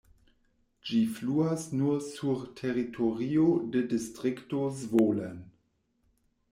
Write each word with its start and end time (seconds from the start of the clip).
Ĝi 0.87 1.01
fluas 1.17 1.65
nur 1.81 2.01
sur 2.07 2.41
teritorio 2.61 3.47
de 3.77 3.87
Distrikto 3.95 4.67
Zvolen. 4.83 5.41